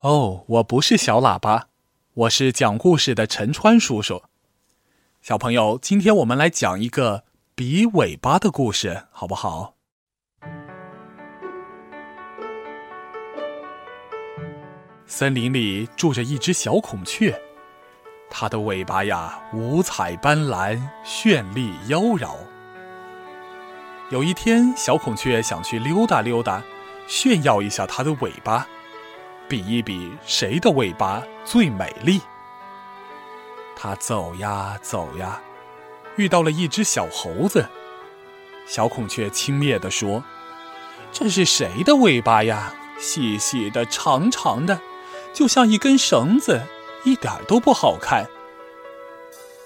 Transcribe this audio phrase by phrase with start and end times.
[0.00, 1.66] 哦，我不是小喇叭，
[2.14, 4.22] 我是讲故事的陈川叔叔。
[5.20, 9.74] 小朋友，今天我们来讲一个比尾巴的故事，好不好？
[15.04, 17.38] 森林里住着一只小孔雀，
[18.30, 22.36] 它的尾巴呀五彩斑斓，绚丽妖娆。
[24.08, 26.62] 有一天，小孔雀想去溜达溜达，
[27.06, 28.66] 炫耀一下它的尾巴。
[29.50, 32.20] 比一比谁的尾巴最美丽。
[33.76, 35.40] 他走呀走呀，
[36.14, 37.66] 遇到了一只小猴子。
[38.64, 40.22] 小孔雀轻蔑地说
[41.10, 42.72] ：“这是谁的尾巴呀？
[43.00, 44.78] 细细的，长长的，
[45.32, 46.62] 就像一根绳子，
[47.02, 48.24] 一点都不好看。”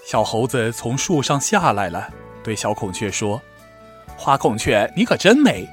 [0.02, 2.08] 小猴子从树上下来了，
[2.42, 3.42] 对小孔雀说
[4.16, 5.68] ：“花孔雀，你可真美，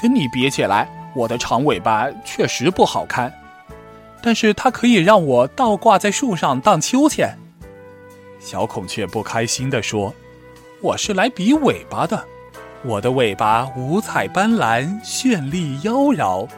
[0.00, 3.30] 跟你比起来，我的长尾巴确实不好看。”
[4.22, 7.36] 但是它可以让我倒挂在树上荡秋千。
[8.38, 10.14] 小孔雀不开心地说
[10.80, 12.24] ：“我是来比尾巴的，
[12.84, 16.48] 我的尾巴五彩斑斓，绚丽妖娆，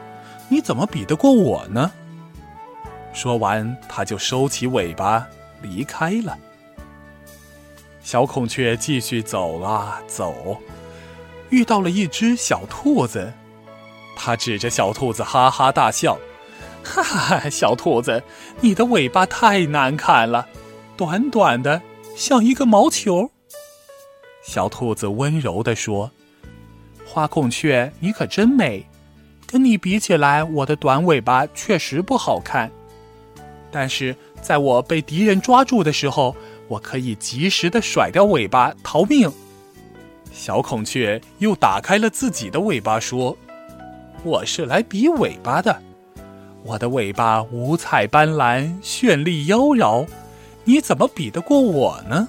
[0.48, 1.90] 你怎么比得过我呢？”
[3.12, 5.26] 说完，它就收起尾巴
[5.62, 6.36] 离开了。
[8.02, 10.60] 小孔雀继续走啊走，
[11.48, 13.32] 遇到了一只小兔子，
[14.16, 16.18] 它指着小兔子哈哈大笑。
[16.84, 18.22] 哈哈，小兔子，
[18.60, 20.46] 你的尾巴太难看了，
[20.96, 21.80] 短短的，
[22.14, 23.30] 像一个毛球。
[24.44, 26.10] 小兔子温柔地说
[27.06, 28.86] ：“花孔雀，你可真美，
[29.46, 32.70] 跟你比起来，我的短尾巴确实不好看。
[33.70, 36.36] 但是在我被敌人抓住的时候，
[36.68, 39.32] 我可以及时的甩掉尾巴逃命。”
[40.30, 43.36] 小孔雀又打开了自己的尾巴说
[44.22, 45.82] ：“我是来比尾巴的。”
[46.64, 50.06] 我的尾巴五彩斑斓，绚丽妖娆，
[50.64, 52.26] 你怎么比得过我呢？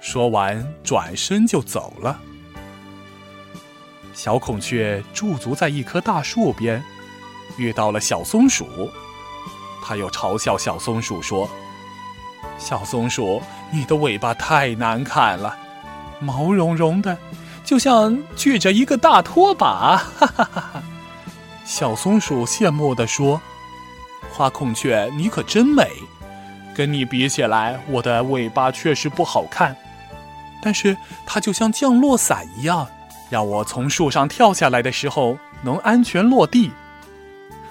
[0.00, 2.18] 说完，转身就走了。
[4.12, 6.82] 小孔雀驻足在一棵大树边，
[7.56, 8.90] 遇到了小松鼠，
[9.84, 11.48] 它又嘲笑小松鼠说
[12.58, 13.40] ：“小松鼠，
[13.72, 15.56] 你的尾巴太难看了，
[16.18, 17.16] 毛茸茸的，
[17.64, 20.82] 就像锯着一个大拖把。”哈哈哈哈。
[21.64, 23.40] 小松鼠羡慕地说
[24.32, 25.88] ：“花孔雀，你可真美，
[26.74, 29.76] 跟你比起来，我的尾巴确实不好看。
[30.60, 30.96] 但是
[31.26, 32.86] 它就像降落伞一样，
[33.30, 36.70] 让我从树上跳下来的时候能安全落地。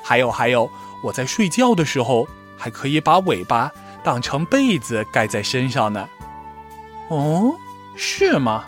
[0.02, 0.70] 还有还有，
[1.04, 2.28] 我在睡觉的时候
[2.58, 3.72] 还可以把尾巴
[4.04, 6.08] 当成被子盖在身上呢。
[7.10, 7.54] 哦，
[7.96, 8.66] 是吗？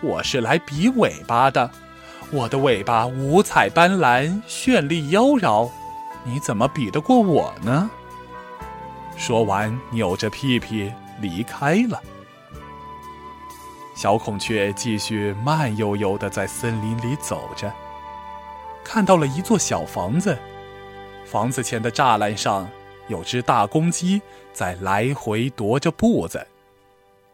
[0.00, 1.70] 我是来比尾巴的。”
[2.32, 5.68] 我的尾巴五彩斑斓，绚丽妖娆，
[6.22, 7.90] 你怎么比得过我呢？
[9.16, 12.00] 说完，扭着屁屁离开了。
[13.96, 17.70] 小孔雀继续慢悠悠的在森林里走着，
[18.84, 20.38] 看到了一座小房子，
[21.24, 22.68] 房子前的栅栏上
[23.08, 26.46] 有只大公鸡在来回踱着步子。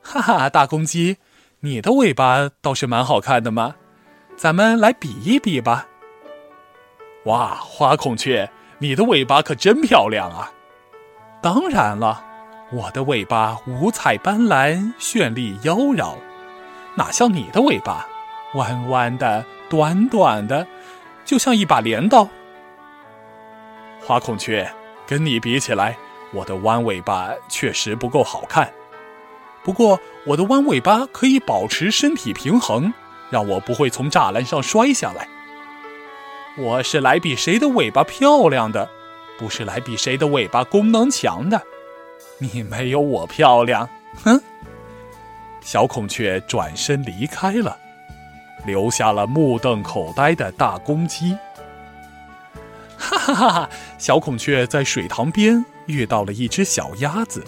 [0.00, 1.18] 哈哈，大公鸡，
[1.60, 3.76] 你的尾巴倒是蛮好看的嘛！
[4.36, 5.86] 咱们来比一比吧。
[7.24, 10.52] 哇，花孔雀，你的尾巴可真漂亮啊！
[11.42, 12.22] 当然了，
[12.70, 16.14] 我的尾巴五彩斑斓，绚丽妖娆，
[16.94, 18.06] 哪像你的尾巴，
[18.54, 20.66] 弯弯的，短短的，
[21.24, 22.28] 就像一把镰刀。
[24.00, 24.70] 花孔雀，
[25.06, 25.96] 跟你比起来，
[26.32, 28.70] 我的弯尾巴确实不够好看。
[29.64, 32.92] 不过，我的弯尾巴可以保持身体平衡。
[33.30, 35.28] 让我不会从栅栏上摔下来。
[36.58, 38.88] 我是来比谁的尾巴漂亮的，
[39.38, 41.60] 不是来比谁的尾巴功能强的。
[42.38, 43.88] 你没有我漂亮，
[44.24, 44.40] 哼！
[45.60, 47.76] 小孔雀转身离开了，
[48.64, 51.36] 留下了目瞪口呆的大公鸡。
[52.96, 53.70] 哈哈哈哈！
[53.98, 57.44] 小孔雀在水塘边遇到了一只小鸭子。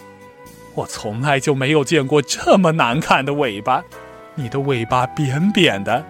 [0.75, 3.83] 我从来就没有见过这么难看的尾巴。
[4.39, 6.05] 你的尾巴扁扁的，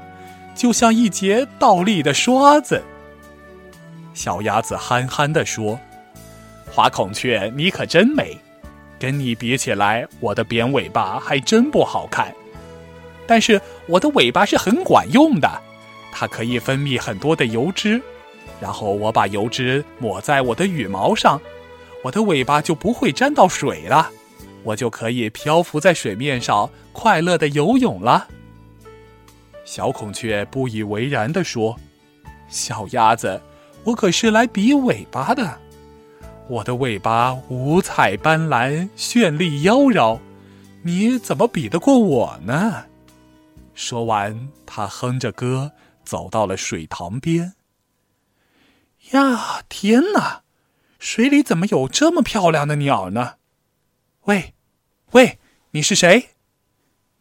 [0.55, 2.83] 就像一节倒立的刷子。
[4.13, 5.81] 小鸭子憨憨地说
[6.71, 8.39] ：“花孔雀，你可真美，
[8.99, 12.31] 跟你比起来，我的扁尾巴还真不好看。
[13.27, 15.51] 但是我的尾巴是很管用的，
[16.13, 17.99] 它可以分泌很多的油脂，
[18.61, 21.41] 然后我把油脂抹在我的羽毛上，
[22.05, 24.11] 我的尾巴就不会沾到水了。”
[24.65, 28.29] 我就可以漂浮在水面上，快乐的游泳了。
[29.65, 31.79] 小孔雀不以为然地说
[32.49, 33.41] ：“小鸭子，
[33.85, 35.59] 我可是来比尾巴的，
[36.49, 40.19] 我的尾巴五彩斑斓，绚丽妖娆，
[40.83, 42.85] 你怎么比得过我呢？”
[43.75, 45.73] 说完，他哼着歌
[46.05, 47.55] 走到了水塘边。
[49.13, 50.43] 呀，天哪！
[50.99, 53.35] 水里怎么有这么漂亮的鸟呢？
[54.29, 54.53] 喂，
[55.13, 55.39] 喂，
[55.71, 56.33] 你是谁？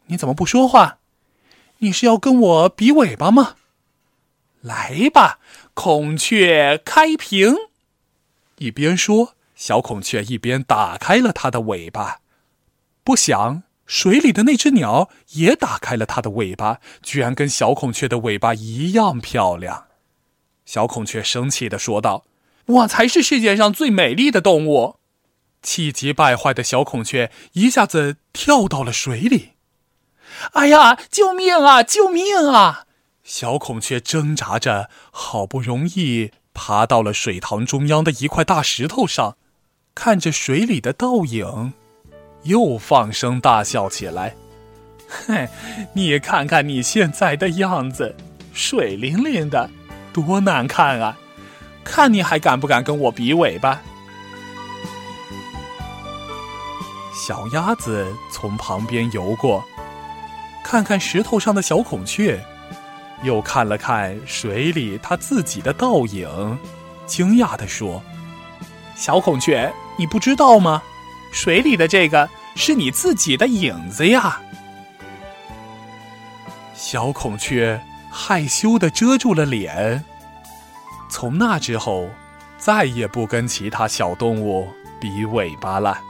[0.08, 0.98] 你怎么不说话？
[1.78, 3.56] 你是要跟我比尾巴吗？
[4.60, 5.38] 来吧，
[5.72, 7.54] 孔雀开屏！
[8.58, 12.20] 一边说，小孔雀一边打开了它的尾巴。
[13.02, 19.86] 不想，水里的那只鸟也打开了它的尾巴，居然跟小孔雀的尾巴一样漂亮。
[20.66, 22.26] 小孔雀生气的说道。
[22.66, 24.97] 我才是世界上最美丽的动物！
[25.62, 29.50] 气急败坏的小孔雀一下子跳到了水里。
[30.52, 31.82] 哎呀，救命啊！
[31.82, 32.84] 救命啊！
[33.24, 39.36] 小孔雀挣扎着，好不容易爬到了水塘中央的一块大石头上，
[39.94, 41.72] 看着水里的倒影，
[42.44, 44.36] 又放声大笑起来。
[45.08, 45.48] 嘿，
[45.94, 48.14] 你看看你现在的样子，
[48.52, 49.70] 水灵灵的，
[50.12, 51.18] 多难看啊！
[51.82, 53.82] 看你还敢不敢跟我比尾巴？
[57.28, 59.62] 小鸭子从旁边游过，
[60.64, 62.42] 看看石头上的小孔雀，
[63.22, 66.58] 又看了看水里它自己的倒影，
[67.04, 68.02] 惊讶的说
[68.96, 70.82] ：“小孔雀，你不知道吗？
[71.30, 72.26] 水里的这个
[72.56, 74.40] 是你自己的影子呀！”
[76.72, 77.78] 小孔雀
[78.10, 80.02] 害羞的遮住了脸。
[81.10, 82.08] 从那之后，
[82.56, 84.66] 再也不跟其他小动物
[84.98, 86.00] 比尾巴了。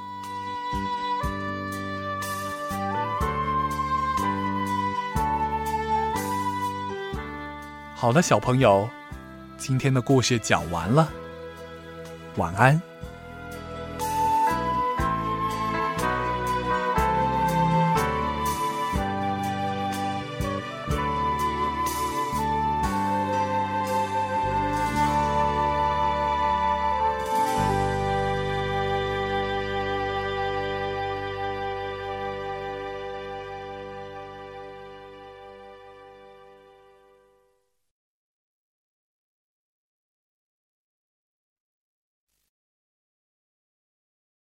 [8.00, 8.88] 好了，小朋友，
[9.56, 11.08] 今天的故事讲完了，
[12.36, 12.80] 晚安。